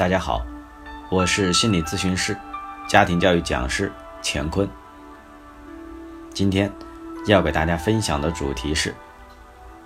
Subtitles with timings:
[0.00, 0.42] 大家好，
[1.10, 2.34] 我是心理咨询师、
[2.88, 3.92] 家庭教育讲师
[4.22, 4.66] 乾坤。
[6.32, 6.72] 今天
[7.26, 8.94] 要给大家分享的主题是：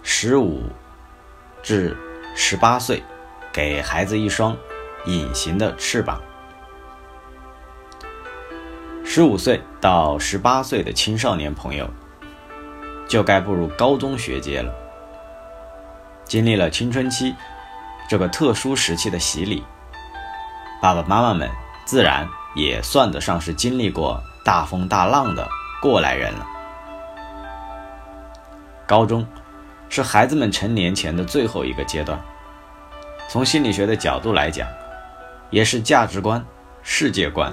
[0.05, 0.63] 十五
[1.65, 1.97] 至
[2.37, 3.03] 十八岁，
[3.53, 4.57] 给孩子一双
[5.05, 6.23] 隐形的翅膀。
[9.05, 11.91] 十五岁到十八岁的青少年朋友，
[13.09, 14.73] 就该步入高中学阶了。
[16.25, 17.35] 经历了青春期
[18.09, 19.65] 这个特殊时期的洗礼。
[20.85, 21.51] 爸爸妈妈们
[21.87, 25.49] 自然也算得上是经历过大风大浪的
[25.81, 26.47] 过来人了。
[28.87, 29.27] 高中
[29.89, 32.23] 是孩子们成年前的最后一个阶段，
[33.31, 34.69] 从心理学的角度来讲，
[35.49, 36.45] 也是价值观、
[36.83, 37.51] 世界观、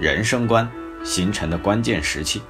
[0.00, 0.70] 人生观
[1.02, 2.40] 形成的关键时期。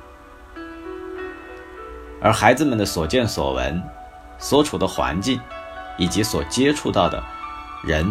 [2.20, 3.82] 而孩子们的所见所闻、
[4.36, 5.40] 所处的环境
[5.96, 7.24] 以及所接触到的
[7.82, 8.06] 人，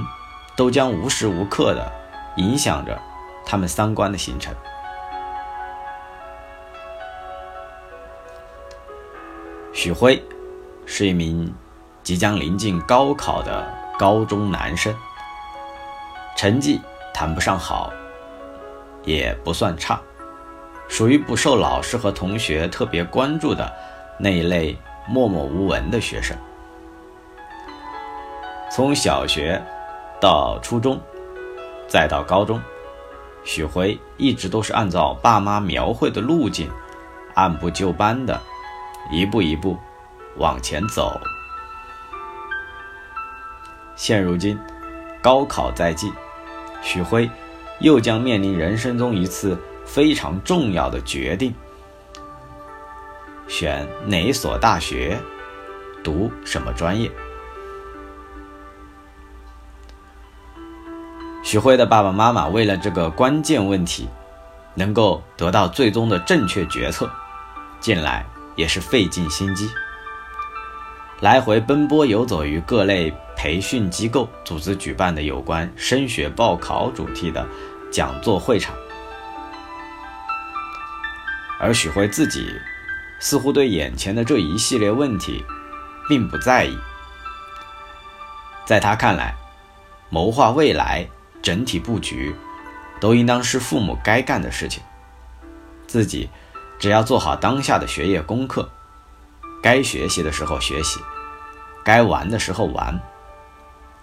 [0.55, 1.96] 都将无时无刻的。
[2.37, 2.97] 影响着
[3.45, 4.53] 他们三观的形成。
[9.73, 10.23] 许辉
[10.85, 11.53] 是一名
[12.01, 13.67] 即将临近高考的
[13.99, 14.95] 高中男生，
[16.35, 16.81] 成绩
[17.13, 17.91] 谈不上好，
[19.03, 19.99] 也不算差，
[20.87, 23.71] 属于不受老师和同学特别关注的
[24.19, 24.75] 那一类
[25.07, 26.35] 默默无闻的学生。
[28.71, 29.61] 从小学
[30.19, 30.99] 到初中。
[31.87, 32.61] 再到高中，
[33.43, 36.69] 许辉一直都是按照爸妈描绘的路径，
[37.35, 38.41] 按部就班的，
[39.11, 39.77] 一步一步
[40.35, 41.19] 往前走。
[43.95, 44.59] 现如今，
[45.21, 46.11] 高考在即，
[46.81, 47.29] 许辉
[47.79, 51.55] 又将面临人生中一次非常重要的决定：
[53.47, 55.17] 选哪所大学，
[56.03, 57.09] 读什么专业。
[61.47, 64.09] 许辉的爸爸妈妈为了这个关键问题，
[64.75, 67.09] 能够得到最终的正确决策，
[67.79, 68.25] 近来
[68.57, 69.69] 也是费尽心机，
[71.21, 77.47] 来回奔波游走于各类培训机构组织举办的有关升学报考主题的
[77.89, 78.75] 讲座会场。
[81.61, 82.53] 而许辉自己
[83.21, 85.45] 似乎对眼前的这一系列问题
[86.09, 86.77] 并不在意，
[88.65, 89.33] 在他看来，
[90.09, 91.07] 谋划未来。
[91.47, 92.35] 整体布局，
[92.99, 94.83] 都应当是父母该干的事情。
[95.87, 96.29] 自己
[96.77, 98.69] 只要做好当下的学业功课，
[99.63, 100.99] 该学习的时候学习，
[101.85, 102.99] 该玩的时候玩，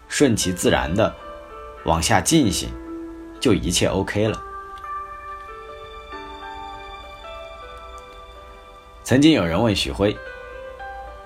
[0.08, 1.14] 顺其自然的
[1.84, 2.70] 往下进行，
[3.38, 4.42] 就一切 OK 了。
[9.02, 10.16] 曾经有人问许辉：“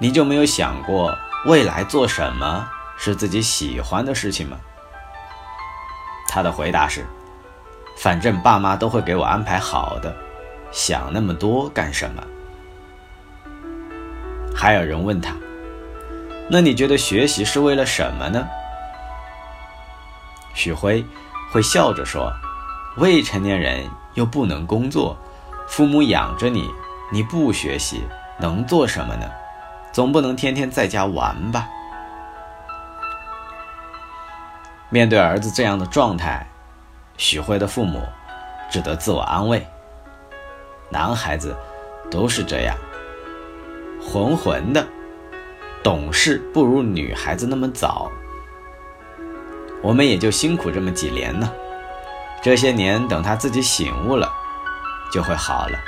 [0.00, 4.58] 你就没有想过未来做什么是自己喜欢的事情吗？”
[6.38, 7.04] 他的回答是
[7.98, 10.14] ：“反正爸妈都会给我安排好的，
[10.70, 12.22] 想那么多干什么？”
[14.54, 15.34] 还有人问他
[16.48, 18.46] ：“那你觉得学习是为了什么呢？”
[20.54, 21.04] 许辉
[21.50, 22.32] 会笑着说
[22.98, 23.84] ：“未成年人
[24.14, 25.18] 又不能工作，
[25.66, 26.70] 父母养着你，
[27.10, 28.04] 你不学习
[28.38, 29.28] 能做什么呢？
[29.90, 31.68] 总不能天天在家玩吧？”
[34.90, 36.46] 面对儿子这样的状态，
[37.18, 38.02] 许辉的父母
[38.70, 39.66] 只得自我安慰：
[40.88, 41.54] 男孩子
[42.10, 42.74] 都是这样，
[44.02, 44.86] 混混的，
[45.82, 48.10] 懂事不如女孩子那么早。
[49.82, 51.52] 我们也就辛苦这么几年呢，
[52.42, 54.32] 这些年等他自己醒悟了，
[55.12, 55.78] 就会好了。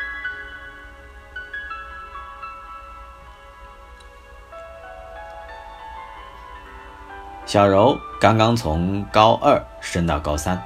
[7.50, 10.62] 小柔刚刚从高二升到高三，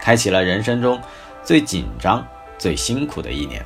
[0.00, 1.00] 开启了人生中
[1.44, 2.26] 最紧张、
[2.58, 3.64] 最辛苦的一年。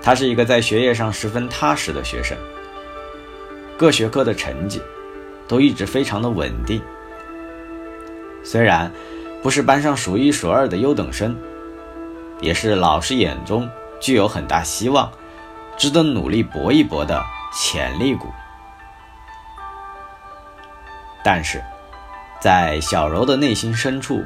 [0.00, 2.38] 他是一个在学业上十分踏实的学生，
[3.76, 4.80] 各学科的成绩
[5.46, 6.80] 都一直非常的稳定。
[8.42, 8.90] 虽然
[9.42, 11.36] 不是班上数一数二的优等生，
[12.40, 13.68] 也是老师眼中
[14.00, 15.12] 具有很大希望、
[15.76, 17.22] 值得努力搏一搏的
[17.52, 18.28] 潜力股。
[21.26, 21.60] 但是，
[22.40, 24.24] 在小柔的内心深处，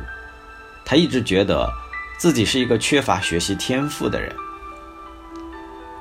[0.85, 1.67] 她一直觉得
[2.19, 4.31] 自己是一个缺乏学习天赋的人。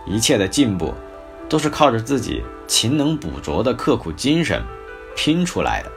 [0.05, 0.93] 一切的进步，
[1.47, 4.61] 都是靠着自己勤能补拙的刻苦精神
[5.15, 5.91] 拼出来的。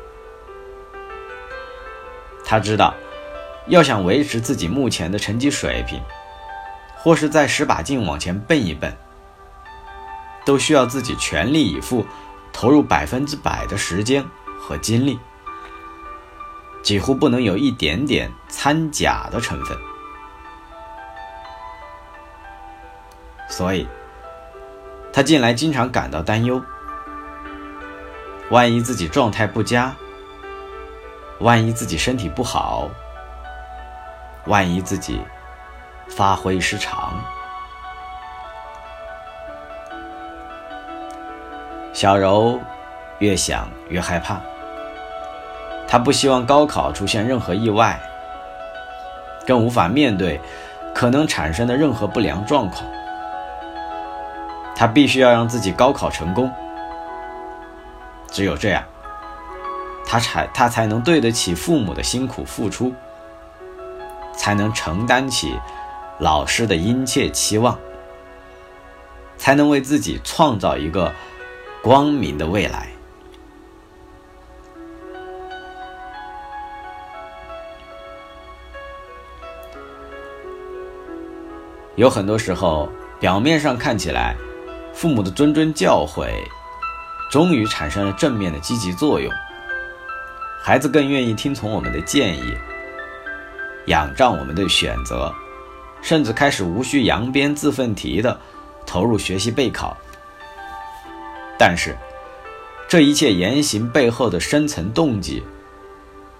[2.44, 2.94] 他知道，
[3.66, 6.00] 要想维持自己目前的成绩水平，
[6.94, 8.96] 或是再使把劲往前奔一奔，
[10.46, 12.06] 都需要自己全力以赴，
[12.52, 14.24] 投入百分之百的时间。
[14.62, 15.18] 和精力，
[16.82, 19.76] 几乎不能有一点点掺假的成分。
[23.48, 23.86] 所以，
[25.12, 26.62] 他近来经常感到担忧：
[28.50, 29.94] 万一自己状态不佳，
[31.40, 32.88] 万一自己身体不好，
[34.46, 35.20] 万一自己
[36.08, 37.12] 发挥失常。
[41.92, 42.58] 小柔
[43.18, 44.40] 越想越害怕，
[45.92, 48.00] 他不希望高考出现任何意外，
[49.46, 50.40] 更无法面对
[50.94, 52.82] 可能产生的任何不良状况。
[54.74, 56.50] 他必须要让自己高考成功，
[58.30, 58.82] 只有这样，
[60.06, 62.94] 他才他才能对得起父母的辛苦付出，
[64.34, 65.54] 才能承担起
[66.18, 67.78] 老师的殷切期望，
[69.36, 71.12] 才能为自己创造一个。
[71.82, 72.91] 光明的未来。
[81.96, 82.90] 有很多时候，
[83.20, 84.34] 表面上看起来，
[84.94, 86.32] 父母的谆谆教诲，
[87.30, 89.30] 终于产生了正面的积极作用，
[90.62, 92.56] 孩子更愿意听从我们的建议，
[93.86, 95.30] 仰仗我们的选择，
[96.00, 98.40] 甚至开始无需扬鞭自奋蹄的
[98.86, 99.94] 投入学习备考。
[101.58, 101.94] 但是，
[102.88, 105.42] 这一切言行背后的深层动机，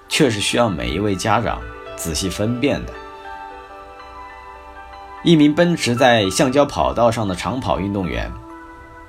[0.09, 1.61] 却是需要每一位家长
[1.95, 2.93] 仔细分辨的。
[5.25, 8.33] 一名奔驰在橡胶跑道上的长跑运动员，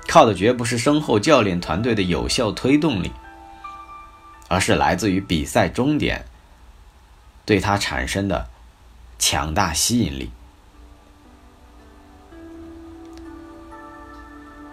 [0.06, 3.10] 靠的绝不是身后教练团队的有效推动力，
[4.46, 6.24] 而是来自于比赛终点
[7.44, 8.46] 对他产生的
[9.18, 10.30] 强大吸引力。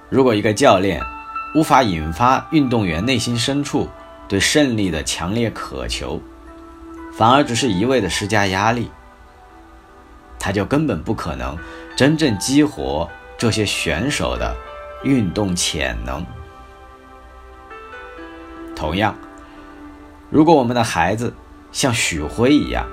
[0.09, 1.01] 如果一个教练，
[1.55, 3.89] 无法引发运动员内心深处
[4.27, 6.21] 对胜利的强烈渴求，
[7.17, 8.91] 反而只是一味的施加压力，
[10.41, 11.55] 他就根本不可能
[11.95, 13.07] 真正激活
[13.37, 14.57] 这些选手的
[15.03, 16.25] 运动潜能。
[18.75, 19.15] 同样，
[20.31, 21.31] 如果我们的孩子
[21.71, 22.87] 像许辉一样，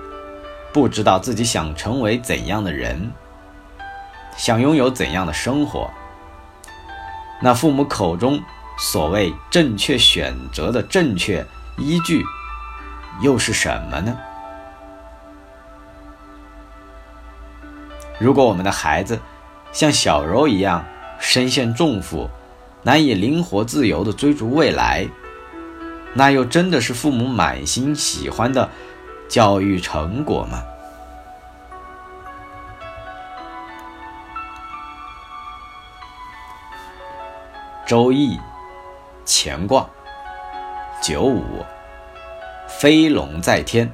[0.74, 3.10] 不知道自己想成为怎样的人，
[4.36, 5.90] 想拥有怎样的生活。
[7.40, 8.38] 那父母口中
[8.78, 11.46] 所谓正确选择的正确
[11.78, 12.22] 依据，
[13.22, 14.14] 又是什么呢？
[18.18, 19.18] 如果我们的孩子
[19.72, 20.84] 像小柔一样
[21.20, 22.28] 身陷重负，
[22.82, 25.06] 难以灵活自由地追逐未来，
[26.14, 28.68] 那又真的是父母满心喜欢的
[29.28, 30.62] 教育成果吗？
[37.86, 38.38] 周易，
[39.24, 39.88] 乾卦，
[41.00, 41.42] 九五，
[42.66, 43.90] 飞龙在天，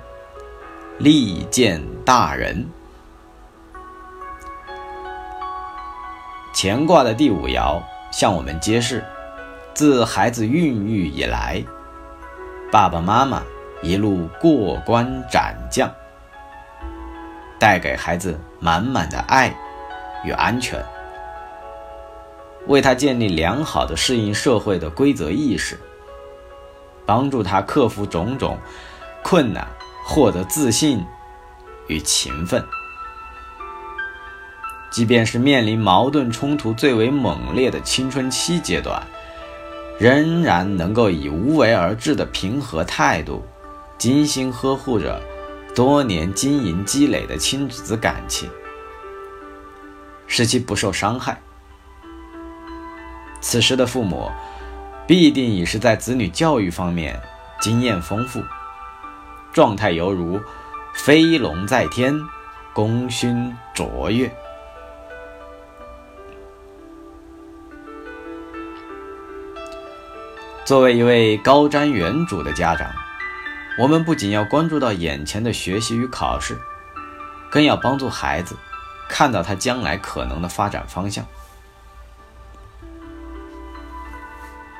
[0.98, 2.73] 利见大人。
[6.66, 7.78] 乾卦的第五爻
[8.10, 9.04] 向我们揭示，
[9.74, 11.62] 自孩子孕育以来，
[12.72, 13.42] 爸爸妈妈
[13.82, 15.92] 一路过关斩将，
[17.58, 19.54] 带给孩子满满的爱
[20.24, 20.82] 与安全。
[22.66, 25.78] 为他建立良好的适应社会的规则意识，
[27.04, 28.58] 帮助他克服种种
[29.22, 29.68] 困难，
[30.06, 31.04] 获得自信
[31.88, 32.64] 与勤奋。
[34.94, 39.04] 即便是面临矛盾冲突最为猛烈的青春期阶段，
[39.98, 43.44] 仍然能够以无为而治的平和态度，
[43.98, 45.20] 精心呵护着
[45.74, 48.48] 多年经营积累的亲子感情，
[50.28, 51.42] 使其不受伤害。
[53.40, 54.30] 此时的父母，
[55.08, 57.20] 必定已是在子女教育方面
[57.60, 58.40] 经验丰富，
[59.52, 60.40] 状态犹如
[60.94, 62.14] 飞龙在天，
[62.72, 64.32] 功勋卓越。
[70.64, 72.90] 作为一位高瞻远瞩的家长，
[73.78, 76.58] 我们不仅要关注到眼前的学习与考试，
[77.50, 78.56] 更要帮助孩子
[79.06, 81.22] 看到他将来可能的发展方向。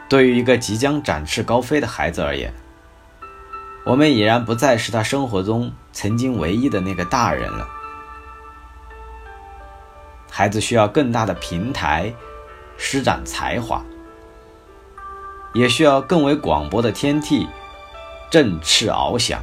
[0.08, 2.50] 对于一个即将展翅高飞的孩子而言，
[3.84, 7.68] 我们已然不再是他生活中曾经唯一的那个大人了。
[10.30, 12.10] 孩子需要更大的平台
[12.78, 13.84] 施展才华，
[15.54, 17.48] 也需要更为广博的天地
[18.30, 19.40] 振翅翱翔。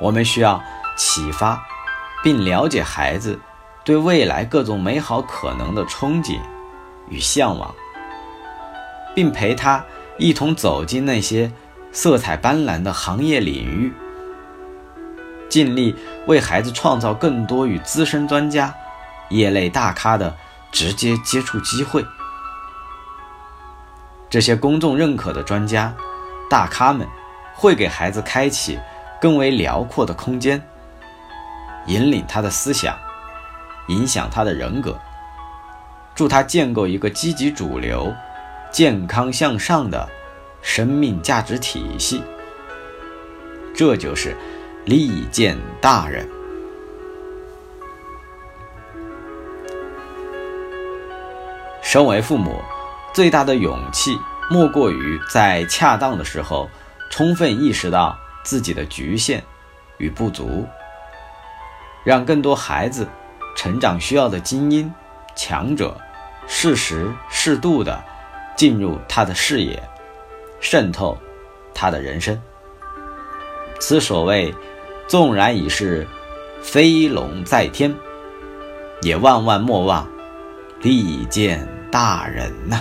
[0.00, 0.62] 我们需要
[0.96, 1.62] 启发
[2.22, 3.38] 并了解孩子
[3.84, 6.40] 对未来各种美好可能的憧憬。
[7.10, 7.74] 与向往，
[9.14, 9.84] 并陪他
[10.16, 11.52] 一同走进那些
[11.92, 13.92] 色彩斑斓的行业领域，
[15.50, 15.94] 尽力
[16.26, 18.74] 为孩子创造更多与资深专家、
[19.28, 20.34] 业内大咖的
[20.72, 22.02] 直接接触机会。
[24.34, 25.94] 这些公众认可的专家、
[26.50, 27.06] 大咖们，
[27.54, 28.76] 会给孩子开启
[29.20, 30.60] 更为辽阔的空间，
[31.86, 32.98] 引领他的思想，
[33.86, 34.98] 影响他的人格，
[36.16, 38.12] 助他建构一个积极主流、
[38.72, 40.08] 健康向上的。
[40.62, 42.20] 生命价值体系，
[43.72, 44.36] 这就是
[44.84, 46.28] 利见大人。
[51.82, 52.60] 身为父母，
[53.14, 54.18] 最大的勇气
[54.50, 56.68] 莫过于在恰当的时候，
[57.10, 59.42] 充分意识到自己的局限
[59.98, 60.66] 与不足，
[62.04, 63.08] 让更多孩子
[63.56, 64.92] 成长需要的精英、
[65.36, 65.96] 强者，
[66.48, 68.02] 适时适度的
[68.56, 69.80] 进入他的视野。
[70.60, 71.16] 渗透
[71.74, 72.40] 他的人生。
[73.78, 74.54] 此所谓，
[75.06, 76.08] 纵然已是
[76.62, 77.94] 飞龙在天，
[79.02, 80.08] 也万万莫忘
[80.80, 82.80] 利见大人呐。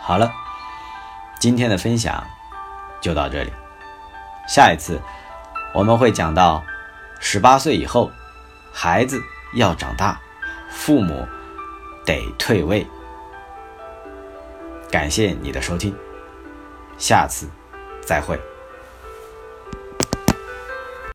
[0.00, 0.32] 好了，
[1.38, 2.24] 今天的分享
[3.00, 3.52] 就到这里。
[4.48, 5.00] 下一次
[5.72, 6.62] 我们会讲到
[7.20, 8.10] 十八岁以后。
[8.72, 9.20] 孩子
[9.54, 10.20] 要长大，
[10.70, 11.26] 父母
[12.06, 12.86] 得退位。
[14.92, 15.92] 感谢你的收听，
[16.96, 17.48] 下次
[18.00, 18.40] 再会。